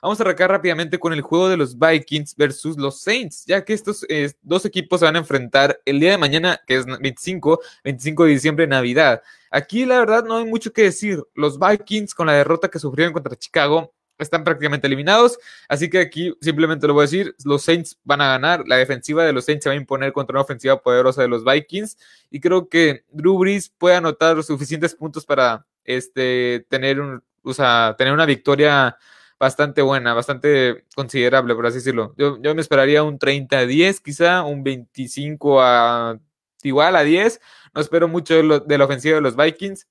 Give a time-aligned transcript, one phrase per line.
[0.00, 3.72] Vamos a arrancar rápidamente con el juego de los Vikings versus los Saints, ya que
[3.72, 7.60] estos eh, dos equipos se van a enfrentar el día de mañana, que es 25,
[7.84, 9.22] 25 de diciembre, Navidad.
[9.50, 11.22] Aquí la verdad no hay mucho que decir.
[11.34, 15.38] Los Vikings con la derrota que sufrieron contra Chicago están prácticamente eliminados.
[15.68, 19.24] Así que aquí simplemente lo voy a decir, los Saints van a ganar, la defensiva
[19.24, 21.96] de los Saints se va a imponer contra una ofensiva poderosa de los Vikings
[22.30, 27.54] y creo que Drew Brees puede anotar los suficientes puntos para este, tener, un, o
[27.54, 28.96] sea, tener una victoria
[29.38, 32.14] bastante buena, bastante considerable, por así decirlo.
[32.16, 36.18] Yo, yo me esperaría un 30 a 10, quizá un 25 a
[36.62, 37.40] igual a 10.
[37.74, 39.86] No espero mucho de, lo, de la ofensiva de los Vikings.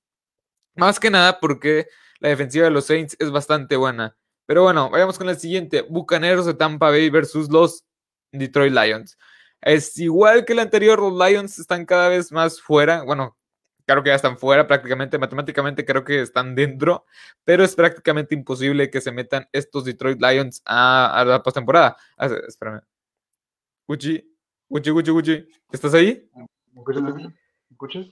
[0.76, 1.88] Más que nada porque
[2.20, 4.16] la defensiva de los Saints es bastante buena.
[4.46, 5.82] Pero bueno, vayamos con el siguiente.
[5.82, 7.84] Bucaneros de Tampa Bay versus los
[8.32, 9.18] Detroit Lions.
[9.60, 13.02] Es igual que el anterior, los Lions están cada vez más fuera.
[13.02, 13.36] Bueno,
[13.88, 15.18] claro que ya están fuera prácticamente.
[15.18, 17.06] Matemáticamente creo que están dentro.
[17.42, 21.96] Pero es prácticamente imposible que se metan estos Detroit Lions a, la postemporada.
[22.18, 22.82] Ah, espérame.
[23.88, 24.30] Gucci,
[24.68, 25.48] Gucci, Gucci, Gucci.
[25.72, 26.30] ¿Estás ahí?
[26.74, 27.32] ¿Me
[27.70, 28.04] escuchas?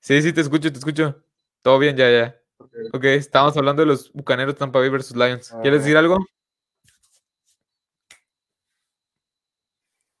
[0.00, 1.24] Sí, sí, te escucho, te escucho.
[1.62, 2.38] Todo bien, ya, ya.
[2.92, 5.56] Ok, estábamos hablando de los bucaneros Tampa Bay versus Lions.
[5.62, 6.18] ¿Quieres decir algo?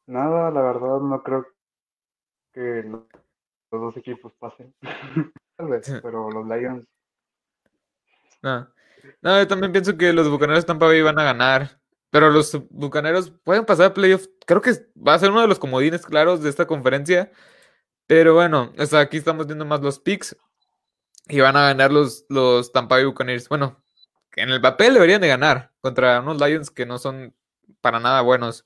[0.06, 1.46] Nada, la verdad no creo
[2.54, 2.84] que
[3.74, 4.74] los dos equipos pasen.
[5.56, 6.86] Tal vez, pero los Lions.
[8.42, 8.68] No.
[9.22, 11.80] no, yo también pienso que los bucaneros Tampa Bay van a ganar.
[12.10, 14.26] Pero los bucaneros pueden pasar a playoff.
[14.46, 17.32] Creo que va a ser uno de los comodines claros de esta conferencia.
[18.06, 20.36] Pero bueno, aquí estamos viendo más los picks.
[21.28, 23.48] Y van a ganar los, los Tampa Bay Buccaneers.
[23.48, 23.82] Bueno,
[24.36, 27.34] en el papel deberían de ganar contra unos Lions que no son
[27.80, 28.64] para nada buenos.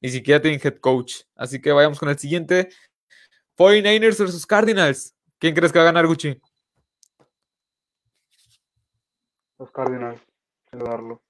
[0.00, 1.22] Ni siquiera tienen head coach.
[1.36, 2.70] Así que vayamos con el siguiente.
[3.58, 5.14] 49ers versus Cardinals.
[5.38, 6.40] ¿Quién crees que va a ganar, Gucci?
[9.58, 10.20] Los Cardinals,
[10.72, 11.22] dudarlo.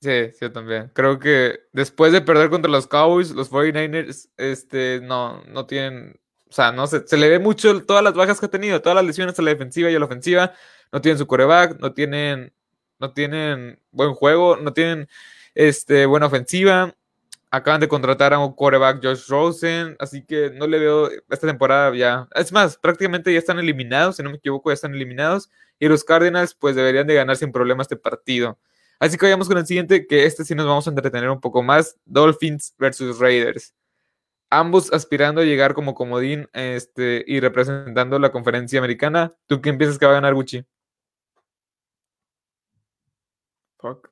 [0.00, 0.90] Sí, sí, yo también.
[0.94, 6.20] Creo que después de perder contra los Cowboys, los 49ers este, no, no tienen
[6.52, 8.94] o sea, no se, se le ve mucho todas las bajas que ha tenido, todas
[8.94, 10.52] las lesiones a la defensiva y a la ofensiva.
[10.92, 12.52] No tienen su coreback, no tienen,
[12.98, 15.08] no tienen buen juego, no tienen
[15.54, 16.94] este, buena ofensiva.
[17.52, 21.94] Acaban de contratar a un coreback Josh Rosen, así que no le veo esta temporada
[21.94, 22.26] ya.
[22.34, 25.50] Es más, prácticamente ya están eliminados, si no me equivoco, ya están eliminados.
[25.78, 28.58] Y los Cardinals, pues deberían de ganar sin problema este partido.
[28.98, 31.62] Así que vayamos con el siguiente, que este sí nos vamos a entretener un poco
[31.62, 31.96] más.
[32.06, 33.74] Dolphins versus Raiders
[34.52, 39.34] ambos aspirando a llegar como comodín este, y representando la conferencia americana.
[39.46, 40.64] ¿Tú quién piensas que va a ganar Gucci?
[43.78, 44.10] Fuck.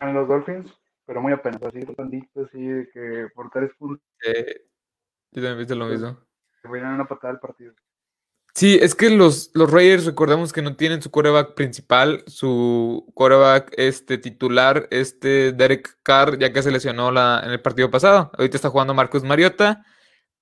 [0.00, 0.72] En los Dolphins,
[1.08, 4.06] pero muy apenas, así tantito, así de que por tres puntos.
[4.26, 4.66] Eh,
[5.30, 6.18] yo también viste lo mismo.
[6.60, 7.72] Se a una patada del partido.
[8.54, 13.72] Sí, es que los, los Raiders recordemos que no tienen su quarterback principal, su quarterback
[13.78, 18.30] este, titular, este Derek Carr, ya que se lesionó la, en el partido pasado.
[18.36, 19.86] Ahorita está jugando Marcus Mariota,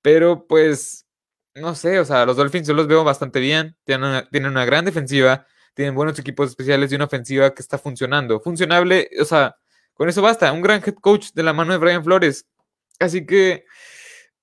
[0.02, 1.06] pero pues
[1.54, 4.64] no sé, o sea, los Dolphins yo los veo bastante bien, tienen una, tienen una
[4.64, 8.40] gran defensiva, tienen buenos equipos especiales y una ofensiva que está funcionando.
[8.40, 9.56] Funcionable, o sea,
[9.96, 12.46] con eso basta, un gran head coach de la mano de Brian Flores.
[13.00, 13.64] Así que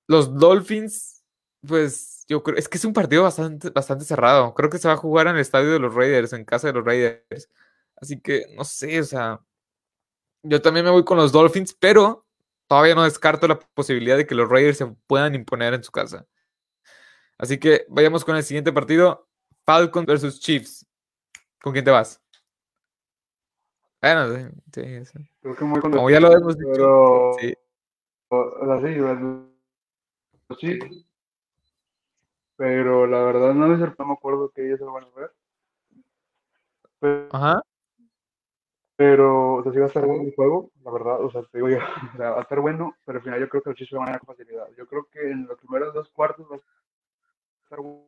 [0.08, 1.24] los Dolphins,
[1.68, 4.54] pues yo creo, es que es un partido bastante, bastante cerrado.
[4.56, 6.74] Creo que se va a jugar en el estadio de los Raiders, en casa de
[6.74, 7.50] los Raiders.
[7.96, 9.40] Así que, no sé, o sea,
[10.44, 12.26] yo también me voy con los Dolphins, pero
[12.68, 16.26] todavía no descarto la posibilidad de que los Raiders se puedan imponer en su casa.
[17.38, 19.30] Así que vayamos con el siguiente partido,
[19.66, 20.86] Falcons versus Chiefs.
[21.62, 22.23] ¿Con quién te vas?
[24.04, 25.20] Bueno, sí, sí.
[25.42, 27.32] Creo que muy Como ya lo hemos dicho.
[27.40, 27.54] Sí.
[28.28, 28.98] O, sea, sí,
[30.60, 31.06] sí.
[32.58, 35.32] Pero la verdad no, no me acuerdo que ellos se lo van a ver.
[37.00, 37.62] Pero, Ajá.
[38.98, 41.60] Pero, o sea, sí va a estar bueno el juego, la verdad, o sea, te
[41.60, 41.78] digo yo,
[42.14, 44.04] o sea, va a estar bueno, pero al final yo creo que los Chiefs van
[44.04, 44.68] a ganar con facilidad.
[44.78, 46.60] Yo creo que en los primeros dos cuartos va a
[47.64, 48.04] estar bueno.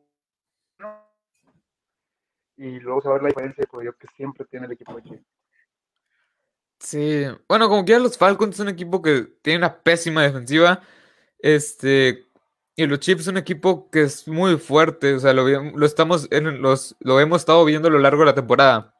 [2.58, 4.94] Y luego se va a ver la diferencia de poder que siempre tiene el equipo
[4.94, 5.24] de Chiefs.
[6.86, 10.82] Sí, bueno, como que ya los Falcons son un equipo que tiene una pésima defensiva.
[11.40, 12.26] Este,
[12.76, 15.48] y los Chiefs es un equipo que es muy fuerte, o sea, lo,
[15.84, 18.94] estamos en los, lo hemos estado viendo a lo largo de la temporada.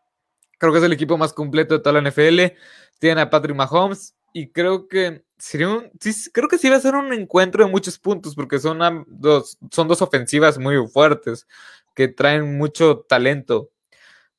[0.58, 2.56] Creo que es el equipo más completo de toda la NFL.
[2.98, 6.80] Tiene a Patrick Mahomes y creo que sería un, sí, creo que sí va a
[6.80, 11.46] ser un encuentro de muchos puntos porque son dos, son dos ofensivas muy fuertes
[11.94, 13.70] que traen mucho talento.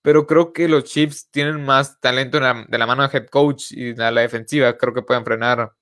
[0.08, 3.92] Pero creo que los Chiefs tienen más talento de la mano de head coach y
[3.92, 4.78] de la defensiva.
[4.78, 5.74] Creo que pueden frenar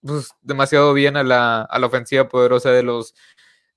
[0.00, 3.14] pues, demasiado bien a la, a la, ofensiva poderosa de los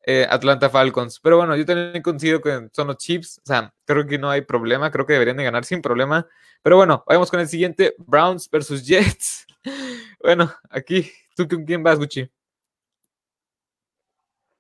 [0.04, 1.20] eh, Atlanta Falcons.
[1.20, 3.38] Pero bueno, yo también coincido que son los Chiefs.
[3.44, 4.90] O sea, creo que no hay problema.
[4.90, 6.28] Creo que deberían de ganar sin problema.
[6.64, 7.94] Pero bueno, vamos con el siguiente.
[8.00, 9.46] Browns versus Jets.
[10.20, 12.28] bueno, aquí, ¿tú con quién vas, Gucci?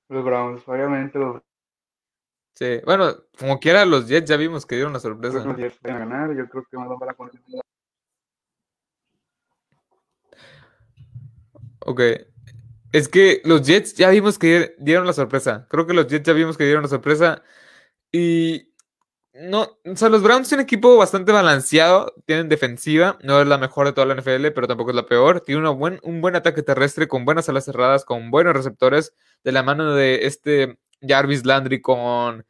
[0.07, 1.18] Los Browns, obviamente
[2.56, 5.44] Sí, bueno, como quiera, los Jets ya vimos que dieron la sorpresa.
[5.44, 7.16] Los Jets van a ganar, yo creo que van a la
[11.80, 12.02] Ok.
[12.94, 15.68] Es que los Jets ya vimos que dieron la sorpresa.
[15.69, 17.44] Creo que los Jets ya vimos que dieron la sorpresa.
[18.10, 18.74] Y
[19.34, 23.58] no, o sea, los Browns son un equipo bastante balanceado, tienen defensiva, no es la
[23.58, 25.42] mejor de toda la NFL, pero tampoco es la peor.
[25.42, 29.13] Tiene una buen, un buen ataque terrestre con buenas alas cerradas, con buenos receptores,
[29.44, 32.45] de la mano de este Jarvis Landry con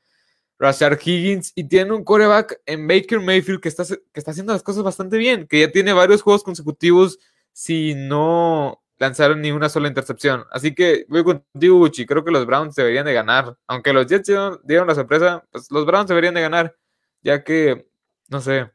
[0.58, 4.64] Rashard Higgins, y tiene un coreback en Baker Mayfield que está, que está haciendo las
[4.64, 7.20] cosas bastante bien, que ya tiene varios juegos consecutivos
[7.52, 10.46] sin no lanzaron ni una sola intercepción.
[10.52, 12.06] Así que voy contigo, Gucci.
[12.06, 13.58] Creo que los Browns deberían de ganar.
[13.68, 14.32] Aunque los Jets
[14.64, 16.76] dieron, la sorpresa, pues los Browns deberían de ganar.
[17.22, 17.88] Ya que,
[18.30, 18.72] no sé.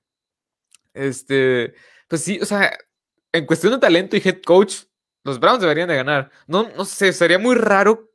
[0.93, 1.75] Este,
[2.09, 2.77] pues sí, o sea,
[3.33, 4.85] en cuestión de talento y head coach,
[5.25, 6.31] los Browns deberían de ganar.
[6.47, 8.10] No, no sé, sería muy raro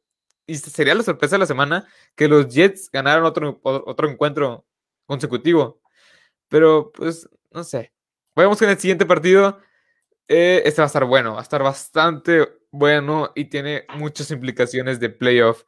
[0.48, 4.66] y sería la sorpresa de la semana que los Jets ganaran otro, otro encuentro
[5.06, 5.82] consecutivo.
[6.50, 7.92] Pero, pues, no sé.
[8.36, 9.60] Vamos con el siguiente partido.
[10.28, 15.00] Eh, este va a estar bueno, va a estar bastante bueno y tiene muchas implicaciones
[15.00, 15.64] de playoff.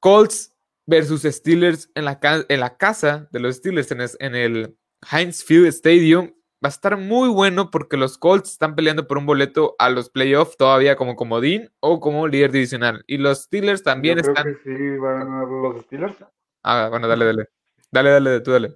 [0.00, 0.54] Colts
[0.86, 3.90] versus Steelers en la, en la casa de los Steelers
[4.20, 4.76] en, el
[5.10, 6.32] Heinz Field Stadium.
[6.64, 10.10] Va a estar muy bueno porque los Colts están peleando por un boleto a los
[10.10, 13.04] playoffs todavía como comodín o como líder divisional.
[13.06, 16.16] Y los Steelers también yo creo Que sí, van a ganar los Steelers.
[16.64, 17.48] Ah, bueno, dale, dale.
[17.92, 18.68] Dale, dale, tú dale.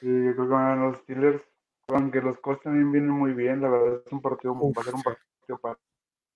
[0.00, 1.42] Sí, yo creo que van a ganar los Steelers
[1.88, 4.94] aunque los Colts también vienen muy bien, la verdad es un partido, va a ser
[4.94, 5.78] un partido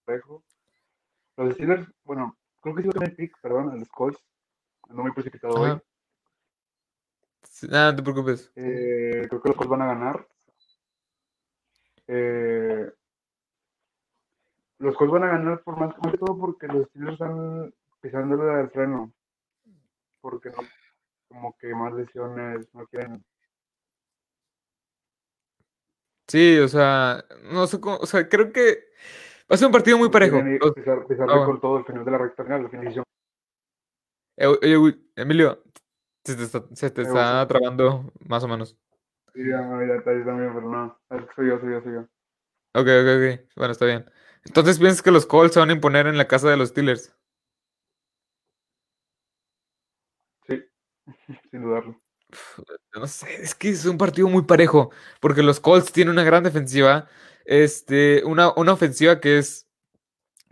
[0.04, 0.44] parejo.
[1.36, 4.22] Los Steelers, bueno, creo que sí va a pick, perdón, a los Colts,
[4.88, 5.80] no muy precipitado hoy.
[7.62, 8.53] No te preocupes.
[8.56, 10.29] Eh, creo que los Colts van a ganar.
[12.08, 12.91] Eh,
[14.79, 18.70] los Colts van a ganar por más, que todo porque los Steelers están pisándole al
[18.70, 19.12] freno.
[20.20, 20.56] Porque no,
[21.29, 23.25] como que más lesiones, no quieren
[26.29, 28.88] Sí, o sea, no sé cómo, o sea, creo que
[29.49, 30.38] va a ser un partido muy parejo.
[30.38, 33.05] Ah, con todo el final de la recta final, la definición.
[34.37, 35.62] Eh, oye, Emilio,
[36.26, 38.76] se te está, se te está trabando más o menos.
[39.34, 40.99] Sí, ya, ya está también, pero no,
[41.34, 42.00] soy yo, soy yo, soy yo.
[42.75, 44.11] Ok, ok, ok, bueno, está bien.
[44.44, 47.14] Entonces, ¿piensas que los Colts se van a imponer en la casa de los Steelers?
[50.46, 50.64] Sí,
[51.50, 52.00] sin dudarlo
[52.94, 54.90] no sé, es que es un partido muy parejo,
[55.20, 57.08] porque los Colts tienen una gran defensiva,
[57.44, 59.69] este, una, una ofensiva que es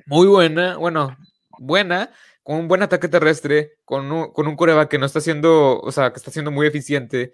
[0.07, 1.17] muy buena, bueno,
[1.59, 2.13] buena,
[2.45, 5.91] con un buen ataque terrestre, con un, con un coreback que no está haciendo, o
[5.91, 7.33] sea, que está siendo muy eficiente,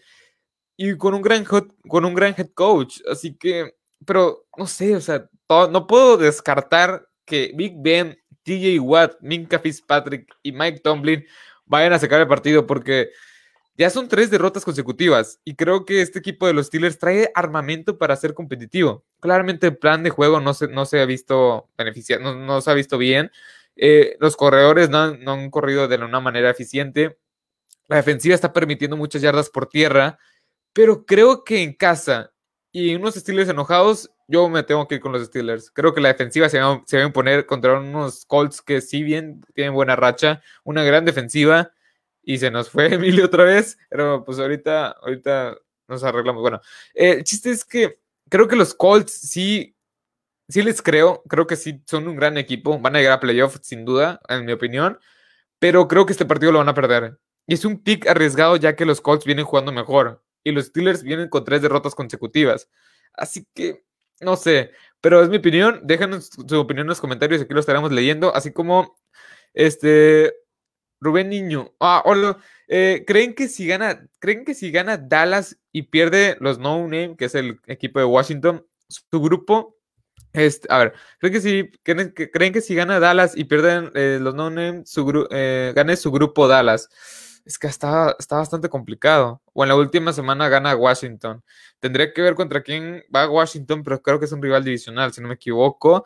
[0.77, 3.75] y con un gran, con un gran head coach, así que,
[4.07, 10.33] pero no sé, o sea, no puedo descartar que Big Ben, TJ Watt, Minka Fitzpatrick
[10.43, 11.27] y Mike Tomlin
[11.67, 13.11] vayan a sacar el partido, porque
[13.81, 17.97] ya son tres derrotas consecutivas y creo que este equipo de los Steelers trae armamento
[17.97, 19.05] para ser competitivo.
[19.21, 22.75] Claramente el plan de juego no se, no se ha visto beneficiado, no, se ha
[22.75, 23.31] visto bien.
[23.83, 27.19] Eh, los corredores no, han corrido de una manera eficiente.
[27.89, 30.19] La defensiva está permitiendo muchas yardas por tierra,
[30.75, 32.31] pero creo que en casa
[32.73, 35.71] y unos Steelers enojados, yo me tengo que ir con los Steelers.
[35.71, 39.73] Creo que la defensiva se va, a imponer contra unos Colts que si bien tienen
[39.73, 41.73] buena racha, una gran defensiva
[42.23, 45.57] y se nos fue Emilio otra vez, pero pues ahorita, ahorita
[45.89, 46.43] nos arreglamos.
[46.43, 46.61] Bueno,
[46.93, 49.75] eh, el chiste es que creo que los Colts sí,
[50.51, 53.59] sí les creo, creo que sí son un gran equipo, van a llegar a playoff
[53.63, 54.99] sin duda, en mi opinión,
[55.59, 57.19] pero creo que este partido lo van a perder.
[57.47, 61.03] Y es un pick arriesgado ya que los Colts vienen jugando mejor y los Steelers
[61.03, 62.69] vienen con tres derrotas consecutivas.
[63.15, 63.85] Así que,
[64.21, 65.81] no sé, pero es mi opinión.
[65.85, 68.35] Déjanos su opinión en los comentarios, aquí lo estaremos leyendo.
[68.35, 68.97] Así como,
[69.55, 70.35] este,
[71.01, 71.75] Rubén Niño.
[71.81, 72.39] Ah, hola.
[72.69, 77.17] Eh, ¿creen, que si gana, ¿Creen que si gana Dallas y pierde los No Name,
[77.17, 79.80] que es el equipo de Washington, su grupo?
[80.33, 81.71] Este, a ver, ¿creen que si,
[82.31, 86.13] creen que si gana Dallas y pierden eh, los No Name, su, eh, gane su
[86.13, 86.89] grupo Dallas?
[87.45, 89.43] Es que está, está bastante complicado.
[89.53, 91.43] O en la última semana gana Washington.
[91.81, 95.21] Tendría que ver contra quién va Washington, pero creo que es un rival divisional, si
[95.21, 96.05] no me equivoco.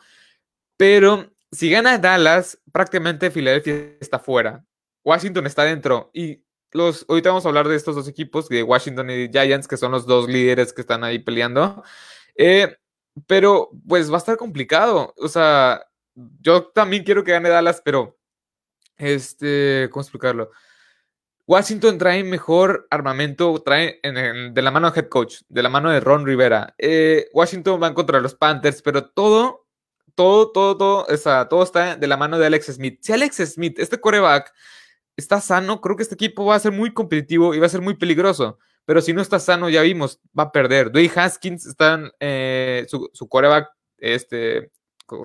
[0.77, 4.65] Pero si gana Dallas, prácticamente Filadelfia está fuera.
[5.03, 6.09] Washington está dentro.
[6.13, 9.77] Y los, ahorita vamos a hablar de estos dos equipos, de Washington y Giants, que
[9.77, 11.83] son los dos líderes que están ahí peleando.
[12.35, 12.75] Eh,
[13.27, 15.13] pero pues va a estar complicado.
[15.17, 15.85] O sea,
[16.41, 18.17] yo también quiero que gane Dallas, pero
[18.97, 20.51] este, ¿cómo explicarlo?
[21.47, 25.99] Washington trae mejor armamento, trae de la mano de head coach, de la mano de
[25.99, 26.73] Ron Rivera.
[26.77, 29.67] Eh, Washington va contra los Panthers, pero todo,
[30.15, 32.97] todo, todo, todo, o todo está de la mano de Alex Smith.
[33.01, 34.51] Si Alex Smith, este coreback,
[35.15, 37.81] está sano, creo que este equipo va a ser muy competitivo y va a ser
[37.81, 38.57] muy peligroso.
[38.85, 40.91] Pero si no está sano, ya vimos, va a perder.
[40.91, 44.71] Dwayne Haskins está eh, su, su coreback, este,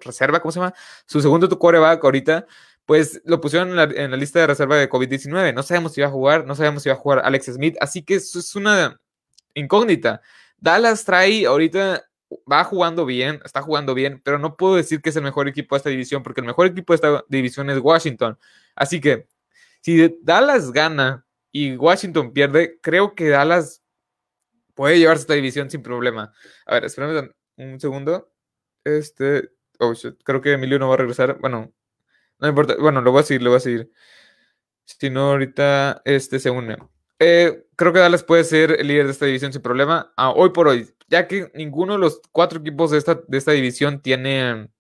[0.05, 0.75] reserva, ¿cómo se llama?
[1.07, 2.47] Su segundo coreback ahorita
[2.91, 5.55] pues lo pusieron en la, lista de reserva de COVID-19.
[5.55, 8.03] No sabemos si va a jugar, no sabemos si va a jugar Alex Smith, así
[8.03, 9.01] que eso es una
[9.55, 10.21] incógnita.
[10.59, 12.05] Dallas trae ahorita,
[12.51, 15.77] va jugando bien, está jugando bien, pero no puedo decir que es el mejor equipo
[15.77, 18.37] de esta división, porque el mejor equipo de esta división es Washington.
[18.75, 19.29] Así que
[19.83, 23.83] si Dallas gana y Washington pierde, creo que Dallas
[24.75, 26.33] puede llevarse esta división sin problema.
[26.67, 28.33] A ver, espérame un segundo.
[28.85, 29.93] Este, oh
[30.25, 31.39] creo que Emilio no va a regresar.
[31.41, 31.73] Bueno,
[32.39, 32.77] no importa.
[32.79, 33.91] Bueno, lo voy a seguir, lo voy a seguir.
[34.85, 36.79] Si no, ahorita este se une.
[37.19, 40.13] Eh, creo que Dallas puede ser el líder de esta división sin problema.
[40.17, 43.53] Ah, hoy por hoy, ya que ninguno de los cuatro equipos de esta, de esta
[43.53, 44.71] división tiene,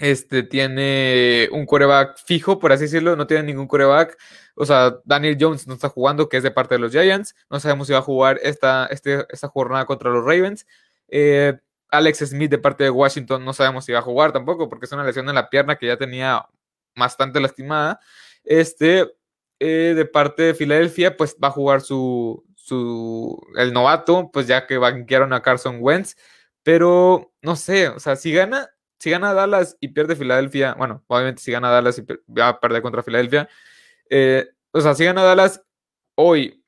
[0.00, 4.16] este, tiene un coreback fijo, por así decirlo, no tiene ningún coreback.
[4.54, 7.34] O sea, Daniel Jones no está jugando, que es de parte de los Giants.
[7.50, 10.66] No sabemos si va a jugar esta, este, esta jornada contra los Ravens.
[11.08, 11.58] Eh,
[11.90, 14.92] Alex Smith de parte de Washington no sabemos si va a jugar tampoco, porque es
[14.92, 16.46] una lesión en la pierna que ya tenía
[16.96, 18.00] bastante lastimada.
[18.42, 19.06] Este,
[19.58, 24.66] eh, de parte de Filadelfia, pues va a jugar su, su, el novato, pues ya
[24.66, 26.16] que banquearon a Carson Wentz,
[26.62, 31.42] pero no sé, o sea, si gana, si gana Dallas y pierde Filadelfia, bueno, obviamente
[31.42, 33.48] si gana Dallas y va a perder contra Filadelfia,
[34.10, 35.62] eh, o sea, si gana Dallas
[36.14, 36.62] hoy,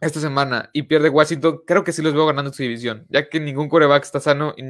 [0.00, 3.40] esta semana, y pierde Washington, creo que sí los veo ganando su división, ya que
[3.40, 4.62] ningún coreback está sano y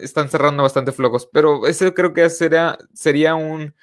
[0.00, 3.74] están, cerrando bastante flojos, pero ese creo que sería, sería un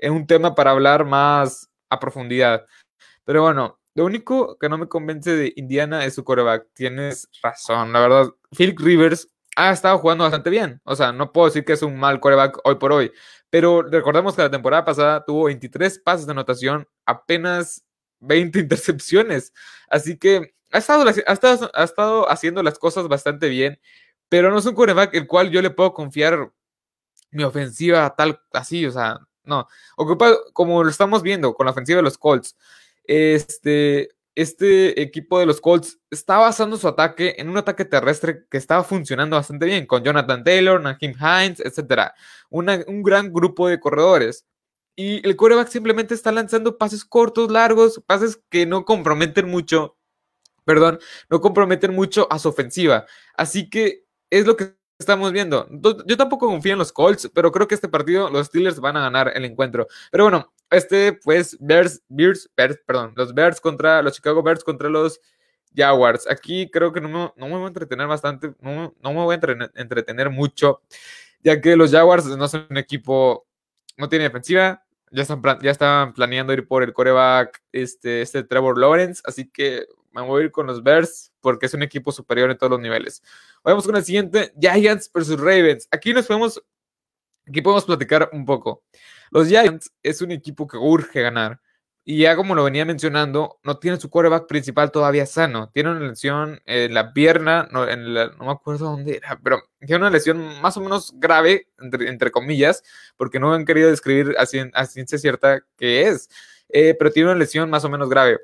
[0.00, 2.66] es un tema para hablar más a profundidad.
[3.24, 6.68] Pero bueno, lo único que no me convence de Indiana es su coreback.
[6.72, 8.30] Tienes razón, la verdad.
[8.56, 9.28] Phil Rivers
[9.58, 10.80] ha estado jugando bastante bien.
[10.84, 13.12] O sea, no puedo decir que es un mal coreback hoy por hoy.
[13.50, 17.84] Pero recordemos que la temporada pasada tuvo 23 pases de anotación, apenas
[18.20, 19.52] 20 intercepciones.
[19.88, 23.80] Así que ha estado, ha estado, ha estado haciendo las cosas bastante bien.
[24.28, 26.52] Pero no es un coreback el cual yo le puedo confiar
[27.32, 28.86] mi ofensiva tal así.
[28.86, 32.56] O sea, no, ocupa, como lo estamos viendo con la ofensiva de los Colts,
[33.04, 38.56] este, este equipo de los Colts está basando su ataque en un ataque terrestre que
[38.56, 42.12] estaba funcionando bastante bien, con Jonathan Taylor, Naheem Hines, etc.
[42.48, 44.46] un gran grupo de corredores.
[44.94, 49.96] Y el quarterback simplemente está lanzando pases cortos, largos, pases que no comprometen mucho,
[50.64, 53.06] perdón, no comprometen mucho a su ofensiva.
[53.34, 55.68] Así que es lo que estamos viendo.
[56.06, 59.00] Yo tampoco confío en los Colts, pero creo que este partido los Steelers van a
[59.00, 59.88] ganar el encuentro.
[60.12, 64.88] Pero bueno, este pues Bears, Bears, Bears perdón, los Bears contra los Chicago Bears contra
[64.88, 65.20] los
[65.74, 66.28] Jaguars.
[66.28, 69.34] Aquí creo que no me, no me voy a entretener bastante, no, no me voy
[69.34, 70.82] a entretener mucho,
[71.42, 73.46] ya que los Jaguars no son un equipo,
[73.96, 78.78] no tiene defensiva, ya están, ya están planeando ir por el coreback este, este Trevor
[78.78, 82.50] Lawrence, así que me voy a ir con los Bears porque es un equipo superior
[82.50, 83.22] en todos los niveles.
[83.62, 85.88] Vamos con el siguiente, Giants versus Ravens.
[85.90, 86.62] Aquí nos podemos,
[87.46, 88.82] aquí podemos platicar un poco.
[89.30, 91.60] Los Giants es un equipo que urge ganar.
[92.04, 95.70] Y ya como lo venía mencionando, no tiene su quarterback principal todavía sano.
[95.74, 100.58] Tiene una lesión en la pierna, no, me acuerdo dónde era, pero tiene una lesión
[100.62, 102.82] más o menos grave, entre, comillas,
[103.18, 106.30] porque no han querido describir a, ciencia cierta qué es.
[106.70, 108.38] Eh, pero tiene una lesión más o menos grave.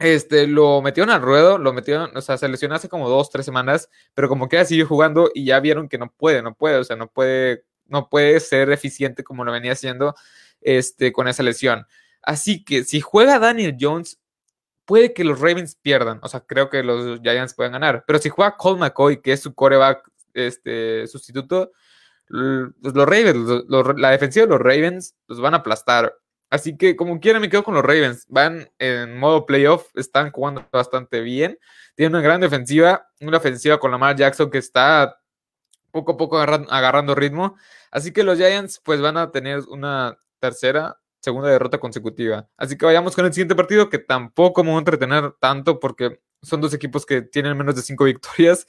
[0.00, 3.44] Este, lo metieron al ruedo, lo metieron, o sea, se lesionó hace como dos, tres
[3.44, 6.84] semanas, pero como que sigue jugando y ya vieron que no puede, no puede, o
[6.84, 10.14] sea, no puede, no puede ser eficiente como lo venía haciendo
[10.60, 11.86] este, con esa lesión.
[12.22, 14.20] Así que si juega Daniel Jones,
[14.84, 18.28] puede que los Ravens pierdan, o sea, creo que los Giants pueden ganar, pero si
[18.28, 20.02] juega Cole McCoy, que es su coreback
[20.34, 21.72] este, sustituto,
[22.28, 23.64] pues los Ravens,
[23.96, 26.14] la defensiva de los Ravens los van a aplastar.
[26.48, 28.26] Así que como quiera me quedo con los Ravens.
[28.28, 31.58] Van en modo playoff, están jugando bastante bien.
[31.94, 35.19] Tienen una gran defensiva, una ofensiva con Lamar Jackson que está
[35.90, 37.56] poco a poco agarrando, ritmo.
[37.90, 42.48] Así que los Giants pues van a tener una tercera, segunda derrota consecutiva.
[42.56, 46.20] Así que vayamos con el siguiente partido que tampoco me voy a entretener tanto porque
[46.42, 48.66] son dos equipos que tienen menos de cinco victorias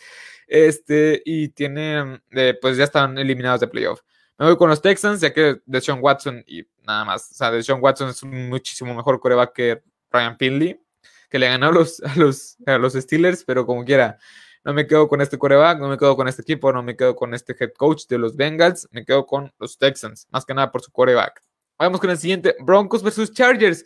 [0.48, 4.02] este, y tienen, eh, pues ya están eliminados de playoff.
[4.38, 7.32] Me voy con los Texans, ya que Deshaun Watson y nada más.
[7.32, 10.82] O sea, Deshaun Watson es un muchísimo mejor coreback que Ryan Finley,
[11.30, 14.18] que le ganó a los, a los, a los Steelers, pero como quiera.
[14.64, 17.16] No me quedo con este coreback, no me quedo con este equipo, no me quedo
[17.16, 20.72] con este head coach de los Bengals, me quedo con los Texans, más que nada
[20.72, 21.42] por su coreback.
[21.80, 23.84] Vamos con el siguiente, Broncos versus Chargers.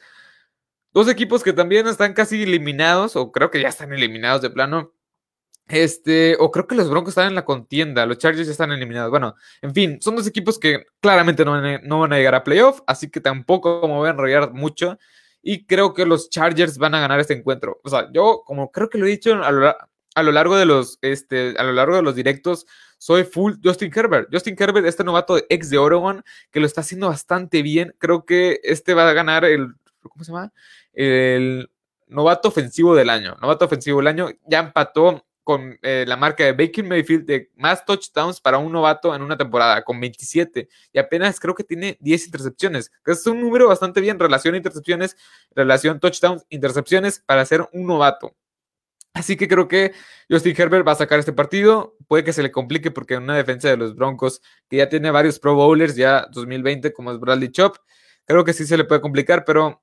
[0.94, 4.94] Dos equipos que también están casi eliminados, o creo que ya están eliminados de plano.
[5.68, 9.10] Este, o creo que los Broncos están en la contienda, los Chargers ya están eliminados.
[9.10, 12.36] Bueno, en fin, son dos equipos que claramente no van a, no van a llegar
[12.36, 14.98] a playoff, así que tampoco como voy a enrollar mucho.
[15.42, 17.80] Y creo que los Chargers van a ganar este encuentro.
[17.84, 19.76] O sea, yo, como creo que lo he dicho a lo,
[20.24, 22.66] largo de los, este, a lo largo de los directos,
[22.98, 24.30] soy full Justin Herbert.
[24.32, 27.94] Justin Herbert, este novato ex de Oregon, que lo está haciendo bastante bien.
[28.00, 30.54] Creo que este va a ganar el, ¿cómo se llama?
[30.94, 31.70] El
[32.08, 33.36] novato ofensivo del año.
[33.42, 34.30] Novato ofensivo del año.
[34.48, 39.14] Ya empató con eh, la marca de Baker Mayfield de más touchdowns para un novato
[39.14, 40.68] en una temporada, con 27.
[40.92, 42.92] Y apenas creo que tiene 10 intercepciones.
[43.06, 44.20] Es un número bastante bien.
[44.20, 45.16] Relación intercepciones,
[45.52, 48.36] relación touchdowns, intercepciones para ser un novato.
[49.16, 49.94] Así que creo que
[50.30, 51.96] Justin Herbert va a sacar este partido.
[52.10, 55.10] Puede que se le complique porque en una defensa de los Broncos, que ya tiene
[55.10, 57.78] varios Pro Bowlers, ya 2020, como es Bradley Chop,
[58.26, 59.82] creo que sí se le puede complicar, pero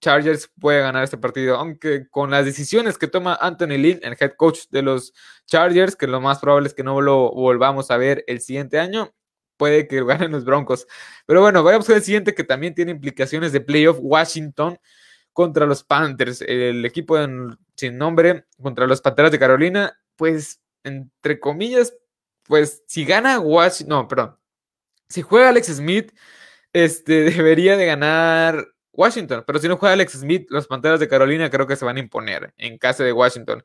[0.00, 4.32] Chargers puede ganar este partido, aunque con las decisiones que toma Anthony Lynn, el head
[4.36, 5.12] coach de los
[5.46, 9.14] Chargers, que lo más probable es que no lo volvamos a ver el siguiente año,
[9.56, 10.88] puede que ganen los Broncos.
[11.24, 14.76] Pero bueno, vayamos al siguiente que también tiene implicaciones de playoff, Washington
[15.32, 17.16] contra los Panthers, el equipo
[17.76, 21.94] sin nombre contra los Panteras de Carolina, pues entre comillas,
[22.44, 24.36] pues si gana Washington, no, perdón,
[25.08, 26.12] si juega Alex Smith,
[26.72, 31.50] este debería de ganar Washington, pero si no juega Alex Smith, los Panteras de Carolina
[31.50, 33.64] creo que se van a imponer en casa de Washington.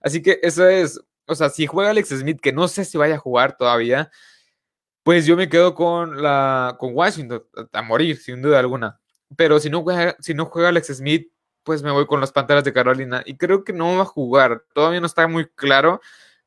[0.00, 3.16] Así que eso es, o sea, si juega Alex Smith, que no sé si vaya
[3.16, 4.10] a jugar todavía,
[5.02, 9.00] pues yo me quedo con la con Washington a morir, sin duda alguna.
[9.36, 11.30] Pero si no juega, si no juega Alex Smith,
[11.62, 14.64] pues me voy con las Panteras de Carolina y creo que no va a jugar.
[14.72, 16.00] Todavía no está muy claro,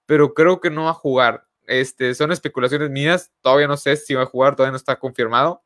[0.06, 1.48] pero creo que no va a jugar.
[1.68, 5.64] Este, son especulaciones mías, todavía no sé si va a jugar, todavía no está confirmado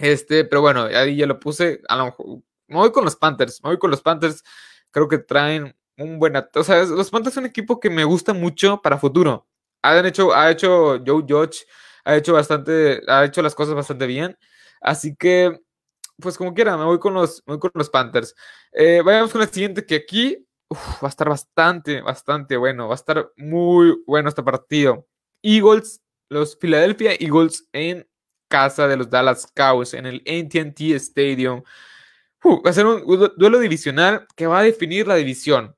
[0.00, 1.82] este, pero bueno, ahí ya lo puse.
[1.88, 3.62] A lo me voy con los Panthers.
[3.62, 4.42] Me voy con los Panthers.
[4.90, 6.34] Creo que traen un buen.
[6.36, 9.46] O sea, los Panthers son un equipo que me gusta mucho para futuro.
[9.82, 11.66] Han hecho, ha hecho Joe Judge,
[12.04, 14.36] ha hecho bastante, ha hecho las cosas bastante bien.
[14.80, 15.60] Así que,
[16.20, 18.34] pues como quiera, me voy con los, voy con los Panthers.
[18.72, 22.88] Eh, vayamos con el siguiente, que aquí va a estar bastante, bastante bueno.
[22.88, 25.06] Va a estar muy bueno este partido.
[25.42, 28.06] Eagles, los Philadelphia Eagles en
[28.48, 31.62] casa de los Dallas Cowboys en el ATT Stadium.
[32.44, 33.04] va a ser un
[33.36, 35.76] duelo divisional que va a definir la división.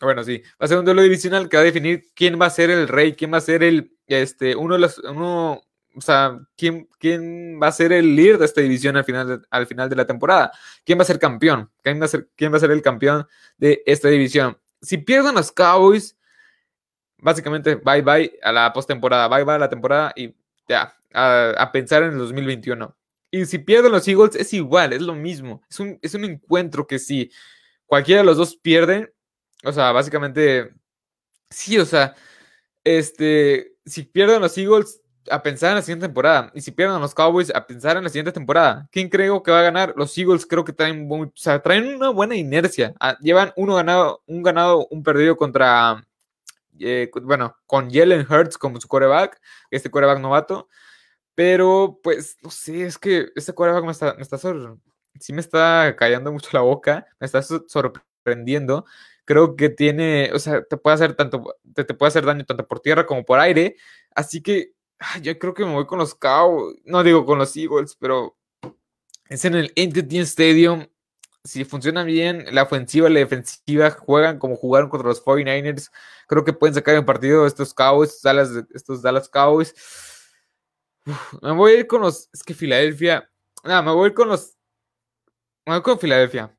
[0.00, 2.50] Bueno, sí, va a ser un duelo divisional que va a definir quién va a
[2.50, 5.62] ser el rey, quién va a ser el, este, uno de los, uno,
[5.96, 9.46] o sea, quién, quién va a ser el líder de esta división al final de,
[9.50, 10.52] al final de la temporada,
[10.84, 13.26] quién va a ser campeón, quién va a ser, quién va a ser el campeón
[13.56, 14.58] de esta división.
[14.82, 16.16] Si pierden los Cowboys,
[17.18, 20.34] básicamente bye bye a la postemporada, bye bye a la temporada y
[20.68, 22.94] ya, a, pensar en el 2021.
[23.30, 25.62] Y si pierden los Eagles, es igual, es lo mismo.
[25.68, 27.30] Es un, es un encuentro que si
[27.86, 29.14] cualquiera de los dos pierde,
[29.64, 30.72] o sea, básicamente,
[31.50, 32.14] sí, o sea,
[32.84, 36.50] este, si pierden los Eagles, a pensar en la siguiente temporada.
[36.54, 38.88] Y si pierden los Cowboys, a pensar en la siguiente temporada.
[38.92, 39.94] ¿Quién creo que va a ganar?
[39.96, 42.94] Los Eagles creo que traen, sea, traen una buena inercia.
[43.00, 46.06] Ah, llevan uno ganado, un ganado, un perdido contra,
[46.78, 50.68] eh, bueno, con Jalen Hurts como su coreback, este coreback novato.
[51.34, 54.38] Pero, pues, no sé, es que este quarterback me está, me está
[55.20, 58.84] sí me está callando mucho la boca, me está sorprendiendo.
[59.24, 62.80] Creo que tiene, o sea, te puede hacer tanto, te, puede hacer daño tanto por
[62.80, 63.76] tierra como por aire.
[64.14, 64.72] Así que
[65.22, 68.36] yo creo que me voy con los Cowboys, no digo con los Eagles, pero
[69.28, 70.86] es en el Entity Stadium.
[71.44, 75.92] Si funciona bien, la ofensiva y la defensiva juegan como jugaron contra los 49ers.
[76.26, 78.20] Creo que pueden sacar un partido estos Cowboys,
[78.74, 79.72] estos Dallas Cowboys
[81.42, 82.28] me voy a ir con los.
[82.32, 83.30] Es que Filadelfia.
[83.64, 84.56] Nada, me voy a ir con los.
[85.64, 86.56] Me voy con Filadelfia.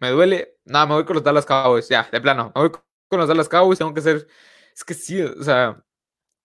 [0.00, 0.58] Me duele.
[0.64, 1.88] Nada, me voy con los Dallas Cowboys.
[1.88, 2.52] Ya, de plano.
[2.54, 2.70] Me voy
[3.08, 3.78] con los Dallas Cowboys.
[3.78, 4.26] Tengo que ser.
[4.74, 5.82] Es que sí, o sea.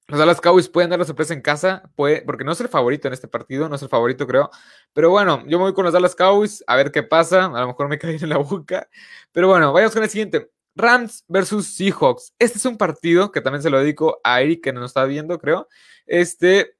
[0.10, 3.08] Los Dallas Cowboys pueden dar la sorpresa en casa, puede, porque no es el favorito
[3.08, 4.50] en este partido, no es el favorito, creo.
[4.92, 7.46] Pero bueno, yo me voy con los Dallas Cowboys a ver qué pasa.
[7.46, 8.90] A lo mejor me cae en la boca.
[9.32, 10.50] Pero bueno, vayamos con el siguiente.
[10.76, 12.34] Rams versus Seahawks.
[12.40, 15.38] Este es un partido que también se lo dedico a Eric, que nos está viendo,
[15.38, 15.68] creo.
[16.08, 16.76] Este,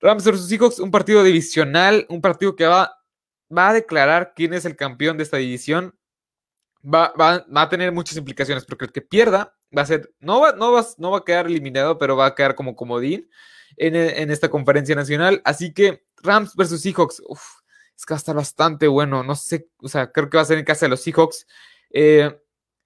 [0.00, 2.96] Rams versus Seahawks, un partido divisional, un partido que va,
[3.54, 5.98] va a declarar quién es el campeón de esta división.
[6.82, 7.12] Va,
[7.54, 10.86] a tener muchas implicaciones, porque el que pierda va a ser, no va, no va,
[10.98, 13.28] no va a quedar eliminado, pero va a quedar como comodín
[13.76, 15.42] en, esta conferencia nacional.
[15.44, 17.22] Así que Rams versus Seahawks,
[17.96, 19.22] es que va a estar bastante bueno.
[19.22, 21.46] No sé, o sea, creo que va a ser en casa de los Seahawks.
[21.90, 22.34] Eh,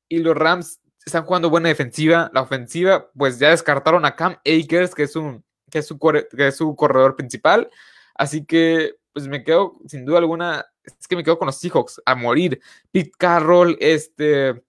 [0.09, 2.31] y los Rams están jugando buena defensiva.
[2.35, 6.47] La ofensiva, pues ya descartaron a Cam Akers, que es un que es su, que
[6.47, 7.69] es su corredor principal.
[8.15, 12.01] Así que pues me quedo, sin duda alguna, es que me quedo con los Seahawks
[12.05, 12.61] a morir.
[12.91, 14.63] Pete Carroll, este,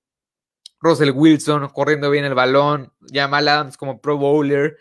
[0.80, 4.78] Russell Wilson corriendo bien el balón, Jamal Adams como Pro Bowler,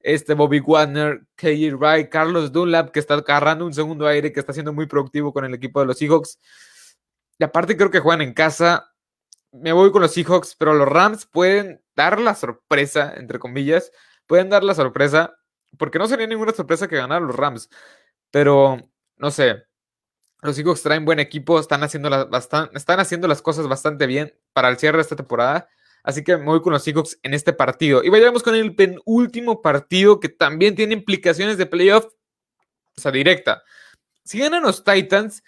[0.00, 4.52] este Bobby Wagner, KJ Wright, Carlos Dunlap, que está agarrando un segundo aire, que está
[4.52, 6.38] siendo muy productivo con el equipo de los Seahawks.
[7.38, 8.92] Y aparte creo que juegan en casa.
[9.50, 13.90] Me voy con los Seahawks, pero los Rams pueden dar la sorpresa, entre comillas,
[14.26, 15.36] pueden dar la sorpresa,
[15.78, 17.70] porque no sería ninguna sorpresa que ganaran los Rams,
[18.30, 18.78] pero
[19.16, 19.64] no sé,
[20.46, 24.78] los Seahawks traen buen equipo, están haciendo, están haciendo las cosas bastante bien para el
[24.78, 25.68] cierre de esta temporada.
[26.02, 28.04] Así que me voy con los Seahawks en este partido.
[28.04, 33.62] Y vayamos con el penúltimo partido que también tiene implicaciones de playoff, o sea, directa.
[34.24, 35.42] Si ganan los Titans,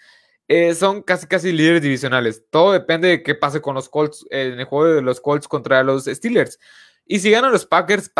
[0.49, 2.43] eh, son casi casi líderes divisionales.
[2.49, 5.83] Todo depende de qué pase con los Colts en el juego de los Colts contra
[5.83, 6.59] los Steelers.
[7.05, 8.11] Y si ganan los Packers,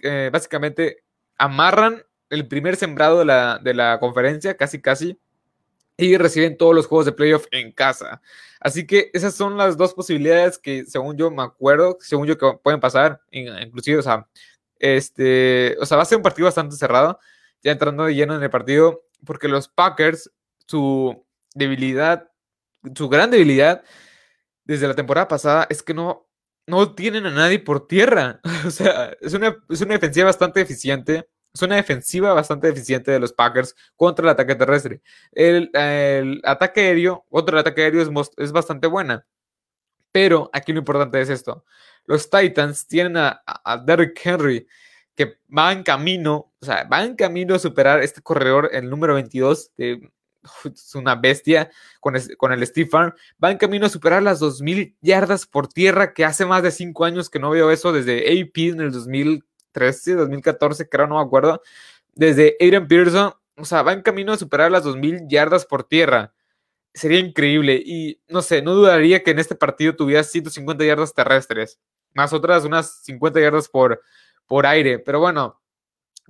[0.00, 1.04] eh, básicamente
[1.38, 5.20] amarran el primer sembrado de la, de la conferencia, casi casi
[5.96, 8.20] y reciben todos los juegos de playoff en casa.
[8.60, 12.58] Así que esas son las dos posibilidades que, según yo me acuerdo, según yo que
[12.62, 14.28] pueden pasar, inclusive, o sea,
[14.78, 17.18] este, o sea, va a ser un partido bastante cerrado,
[17.62, 20.30] ya entrando de lleno en el partido, porque los Packers,
[20.66, 22.30] su debilidad,
[22.94, 23.82] su gran debilidad
[24.64, 26.28] desde la temporada pasada es que no,
[26.66, 28.40] no tienen a nadie por tierra.
[28.66, 33.18] O sea, es una, es una defensiva bastante eficiente es una defensiva bastante eficiente de
[33.18, 35.00] los Packers contra el ataque terrestre.
[35.32, 35.70] El,
[36.44, 38.02] ataque aéreo, otro ataque aéreo
[38.36, 39.26] es, bastante buena.
[40.12, 41.64] Pero aquí lo importante es esto.
[42.04, 43.42] Los Titans tienen a,
[43.86, 44.66] Derrick Henry
[45.14, 49.14] que va en camino, o sea, va en camino a superar este corredor, el número
[49.14, 54.42] 22, es una bestia con, con, el Steve Farm, va en camino a superar las
[54.42, 58.26] 2.000 yardas por tierra, que hace más de 5 años que no veo eso, desde
[58.42, 59.42] AP en el 2000
[59.76, 61.62] 2013, 2014, creo, no me acuerdo,
[62.14, 66.34] desde Adrian Pearson, o sea, va en camino a superar las 2.000 yardas por tierra.
[66.94, 71.78] Sería increíble y no sé, no dudaría que en este partido tuviera 150 yardas terrestres,
[72.14, 74.02] más otras unas 50 yardas por,
[74.46, 74.98] por aire.
[74.98, 75.60] Pero bueno,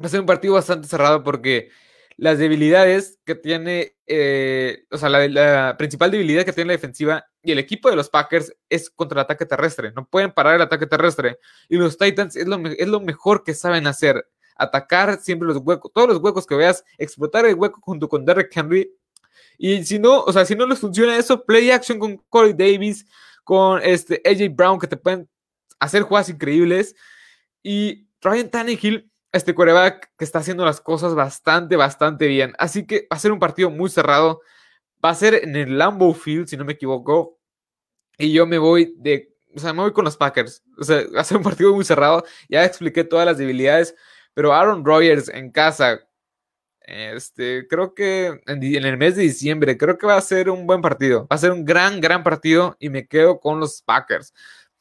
[0.00, 1.70] va a ser un partido bastante cerrado porque
[2.16, 7.52] las debilidades que tiene, eh, o sea, la, principal debilidad que tiene la defensiva y
[7.52, 9.92] el equipo de los Packers es contra el ataque terrestre.
[9.92, 11.38] No pueden parar el ataque terrestre.
[11.68, 14.26] Y los Titans es lo, es lo mejor que saben hacer.
[14.56, 18.56] Atacar siempre los huecos, todos los huecos que veas, explotar el hueco junto con Derrick
[18.56, 18.90] Henry.
[19.58, 23.06] Y si no, o sea, si no les funciona eso, play action con Corey Davis,
[23.44, 25.28] con este AJ Brown, que te pueden
[25.78, 26.94] hacer jugadas increíbles.
[27.62, 32.54] Y Ryan Tannehill este coreback que está haciendo las cosas bastante, bastante bien.
[32.58, 34.40] Así que va a ser un partido muy cerrado.
[35.04, 37.38] Va a ser en el Lambeau Field, si no me equivoco.
[38.18, 39.34] Y yo me voy de.
[39.54, 40.62] O sea, me voy con los Packers.
[40.78, 42.24] O sea, va a ser un partido muy cerrado.
[42.48, 43.94] Ya expliqué todas las debilidades.
[44.34, 46.00] Pero Aaron Rodgers en casa.
[46.80, 50.66] Este, creo que en, en el mes de diciembre, creo que va a ser un
[50.66, 51.26] buen partido.
[51.30, 52.76] Va a ser un gran, gran partido.
[52.80, 54.32] Y me quedo con los Packers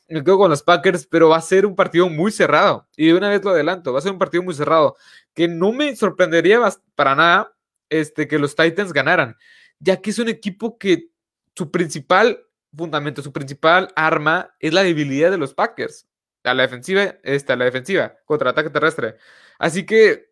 [0.08, 2.88] me quedo con los Packers, pero va a ser un partido muy cerrado.
[2.96, 4.96] Y de una vez lo adelanto, va a ser un partido muy cerrado.
[5.34, 6.62] Que no me sorprendería
[6.96, 7.56] para nada
[7.90, 9.36] este, que los Titans ganaran,
[9.80, 11.10] ya que es un equipo que
[11.56, 16.08] su principal fundamento, su principal arma es la debilidad de los Packers.
[16.44, 19.16] A la defensiva, este, a la defensiva, contra ataque terrestre.
[19.58, 20.30] Así que,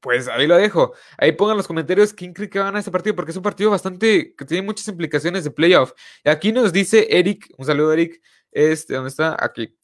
[0.00, 0.94] pues ahí lo dejo.
[1.16, 3.70] Ahí pongan los comentarios quién cree que va a este partido, porque es un partido
[3.70, 5.92] bastante que tiene muchas implicaciones de playoff.
[6.24, 8.22] Y aquí nos dice Eric, un saludo Eric,
[8.58, 9.36] este, ¿dónde está?
[9.38, 9.74] Aquí.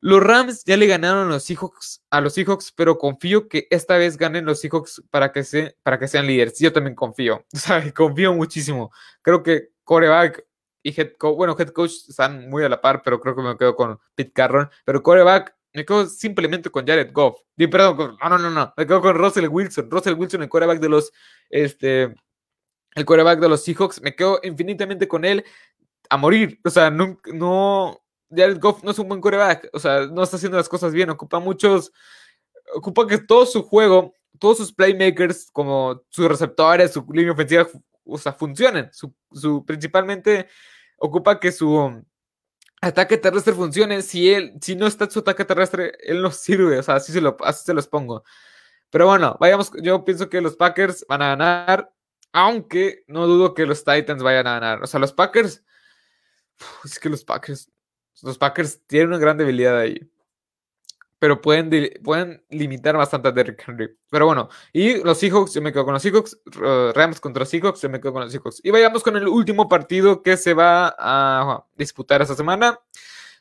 [0.00, 3.96] Los Rams ya le ganaron a los Seahawks, a los Seahawks, pero confío que esta
[3.96, 6.58] vez ganen los Seahawks para que, se, para que sean líderes.
[6.58, 7.44] Yo también confío,
[7.90, 8.92] o confío muchísimo.
[9.22, 10.46] Creo que coreback
[10.82, 13.56] y head coach, bueno, head coach están muy a la par, pero creo que me
[13.56, 14.68] quedo con Pete Carroll.
[14.84, 17.40] Pero coreback, me quedo simplemente con Jared Goff.
[17.56, 19.90] Y, perdón, no, no, no, no, me quedo con Russell Wilson.
[19.90, 21.10] Russell Wilson, el coreback de los,
[21.48, 22.14] este,
[22.94, 25.44] el coreback de los Seahawks, me quedo infinitamente con él
[26.10, 26.60] a morir.
[26.64, 29.68] O sea, no, no, Jared Goff no es un buen coreback.
[29.72, 31.10] O sea, no está haciendo las cosas bien.
[31.10, 31.92] Ocupa muchos,
[32.74, 37.66] ocupa que todo su juego, todos sus playmakers, como sus receptores, su línea ofensiva,
[38.04, 38.90] o sea, funcionen.
[38.92, 40.48] Su, principalmente
[40.98, 42.04] ocupa que su
[42.80, 44.02] ataque terrestre funcione.
[44.02, 46.78] Si él, si no está su ataque terrestre, él no sirve.
[46.78, 48.24] O sea, así se, lo, así se los pongo.
[48.90, 49.72] Pero bueno, vayamos.
[49.82, 51.92] Yo pienso que los Packers van a ganar.
[52.32, 54.82] Aunque no dudo que los Titans vayan a ganar.
[54.82, 55.64] O sea, los Packers
[56.84, 57.70] es que los Packers,
[58.22, 60.00] los Packers tienen una gran debilidad ahí.
[61.18, 61.70] Pero pueden,
[62.04, 63.96] pueden limitar bastante a Derrick Henry.
[64.10, 66.38] Pero bueno, y los Seahawks, yo me quedo con los Seahawks.
[66.94, 68.60] Rams contra Seahawks, yo me quedo con los Seahawks.
[68.62, 72.78] Y vayamos con el último partido que se va a disputar esta semana.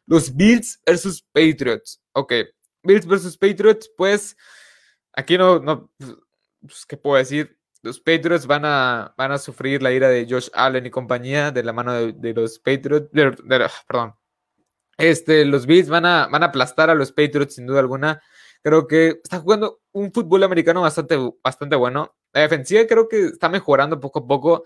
[0.05, 2.01] Los Bills versus Patriots.
[2.13, 2.33] Ok,
[2.83, 4.37] Bills versus Patriots, pues
[5.13, 5.89] aquí no,
[6.61, 7.57] pues, ¿qué puedo decir?
[7.85, 11.61] Los Patriots van a, van a sufrir la ira de Josh Allen y compañía de
[11.61, 13.09] la mano de, los Patriots.
[13.87, 14.15] perdón.
[14.97, 18.23] Este, los Bills van a, van a aplastar a los Patriots sin duda alguna.
[18.63, 22.15] Creo que está jugando un fútbol americano bastante, bastante bueno.
[22.33, 24.63] La defensiva creo que está mejorando poco a poco.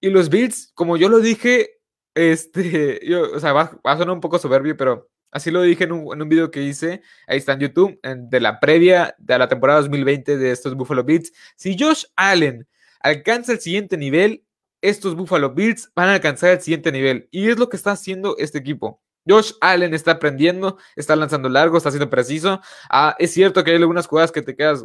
[0.00, 1.78] Y los Bills, como yo lo dije,
[2.14, 5.92] este, yo, o sea, va, a sonar un poco soberbio, pero así lo dije en
[5.92, 9.48] un, en un video que hice, ahí está en YouTube, de la previa de la
[9.48, 11.32] temporada 2020 de estos Buffalo Bills.
[11.56, 12.66] Si Josh Allen
[13.00, 14.44] alcanza el siguiente nivel,
[14.80, 17.28] estos Buffalo Bills van a alcanzar el siguiente nivel.
[17.30, 19.02] Y es lo que está haciendo este equipo.
[19.28, 22.60] Josh Allen está aprendiendo, está lanzando largo, está siendo preciso.
[22.88, 24.84] Ah, es cierto que hay algunas jugadas que te quedas,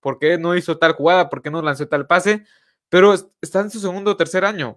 [0.00, 1.30] ¿por qué no hizo tal jugada?
[1.30, 2.44] ¿Por qué no lanzó tal pase?
[2.88, 4.76] Pero está en su segundo o tercer año.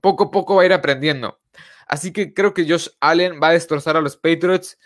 [0.00, 1.38] Poco a poco va a ir aprendiendo.
[1.86, 4.78] Así que creo que Josh Allen va a destrozar a los Patriots.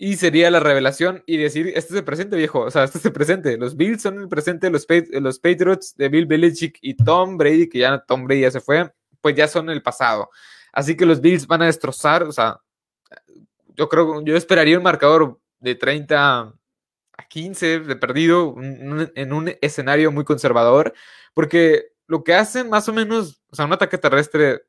[0.00, 2.60] Y sería la revelación y decir, este es el presente, viejo.
[2.60, 3.56] O sea, este es el presente.
[3.56, 7.80] Los Bills son el presente, los, los Patriots de Bill Belichick y Tom Brady, que
[7.80, 10.30] ya Tom Brady ya se fue, pues ya son el pasado.
[10.72, 12.60] Así que los Bills van a destrozar, o sea,
[13.74, 16.40] yo creo, yo esperaría un marcador de 30
[17.18, 20.94] a 15 de perdido en un escenario muy conservador,
[21.34, 24.62] porque lo que hacen más o menos, o sea, un ataque terrestre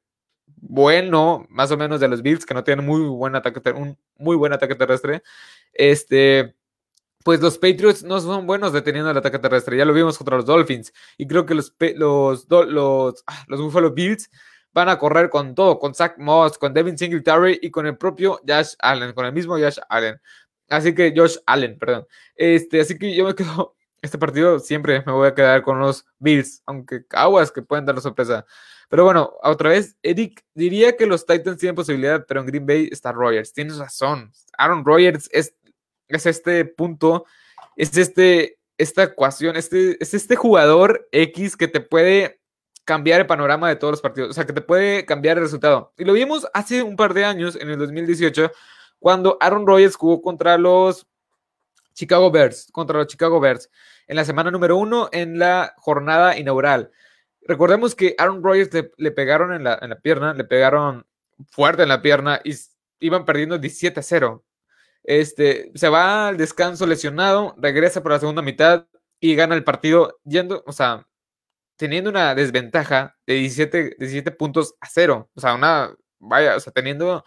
[0.58, 4.36] bueno, más o menos de los Bills, que no tienen muy buen ataque, un muy
[4.36, 5.24] buen ataque terrestre,
[5.74, 6.56] este,
[7.24, 9.78] pues los Patriots no son buenos deteniendo el ataque terrestre.
[9.78, 10.94] Ya lo vimos contra los Dolphins.
[11.18, 14.30] Y creo que los, los, los, ah, los Buffalo Bills
[14.74, 18.40] van a correr con todo, con Zach Moss, con Devin Singletary y con el propio
[18.48, 20.20] Josh Allen, con el mismo Josh Allen.
[20.70, 22.08] Así que Josh Allen, perdón.
[22.36, 26.06] Este, así que yo me quedo, este partido siempre me voy a quedar con los
[26.20, 28.46] Bills, aunque aguas que pueden dar la sorpresa.
[28.90, 32.90] Pero bueno, otra vez, Eric, diría que los Titans tienen posibilidad, pero en Green Bay
[32.92, 33.54] está Rogers.
[33.54, 34.32] Tienes razón.
[34.58, 35.54] Aaron Rodgers es,
[36.08, 37.26] es este punto,
[37.76, 42.40] es este, esta ecuación, este, es este jugador X que te puede
[42.84, 45.94] cambiar el panorama de todos los partidos, o sea, que te puede cambiar el resultado.
[45.96, 48.52] Y lo vimos hace un par de años, en el 2018,
[48.98, 51.06] cuando Aaron Rodgers jugó contra los
[52.00, 53.70] Chicago Bears, contra los Chicago Bears,
[54.08, 56.92] en la semana número uno, en la jornada inaugural.
[57.42, 61.06] Recordemos que Aaron Rodgers le, pegaron en la, en la, pierna, le pegaron
[61.50, 62.54] fuerte en la pierna y
[63.02, 64.46] iban perdiendo 17 a 0.
[65.04, 68.88] Este, se va al descanso lesionado, regresa por la segunda mitad
[69.20, 71.06] y gana el partido yendo, o sea,
[71.76, 75.30] teniendo una desventaja de 17, 17 puntos a cero.
[75.36, 77.26] O sea, una, vaya, o sea, teniendo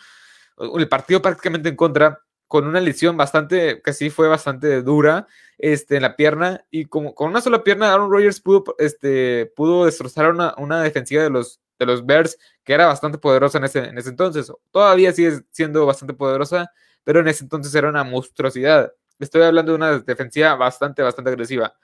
[0.78, 5.96] el partido prácticamente en contra, con una lesión bastante, que sí fue bastante dura este,
[5.96, 10.30] en la pierna, y como, con una sola pierna, Aaron Rodgers pudo, este, pudo destrozar
[10.30, 13.96] una, una defensiva de los, de los Bears, que era bastante poderosa en ese, en
[13.96, 14.52] ese entonces.
[14.70, 16.70] Todavía sigue siendo bastante poderosa,
[17.04, 18.92] pero en ese entonces era una monstruosidad.
[19.18, 21.74] Estoy hablando de una defensiva bastante, bastante agresiva.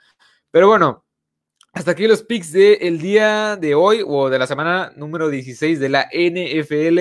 [0.51, 1.07] Pero bueno,
[1.73, 5.81] hasta aquí los picks del el día de hoy o de la semana número 16
[5.81, 6.99] de la NFL.